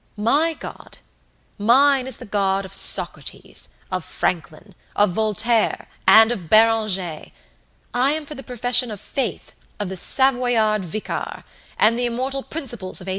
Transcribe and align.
My 0.17 0.53
God! 0.55 0.97
Mine 1.59 2.07
is 2.07 2.17
the 2.17 2.25
God 2.25 2.65
of 2.65 2.73
Socrates, 2.73 3.69
of 3.91 4.03
Franklin, 4.03 4.73
of 4.95 5.11
Voltaire, 5.11 5.87
and 6.07 6.31
of 6.31 6.49
Beranger! 6.49 7.29
I 7.93 8.11
am 8.13 8.25
for 8.25 8.33
the 8.33 8.41
profession 8.41 8.89
of 8.89 8.99
faith 8.99 9.53
of 9.79 9.89
the 9.89 9.95
'Savoyard 9.95 10.83
Vicar,' 10.83 11.43
and 11.77 11.99
the 11.99 12.07
immortal 12.07 12.41
principles 12.41 12.99
of 12.99 13.07
'89! 13.09 13.09